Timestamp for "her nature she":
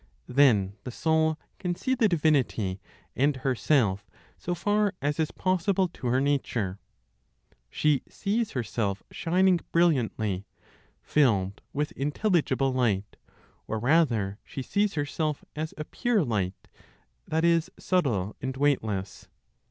6.07-8.01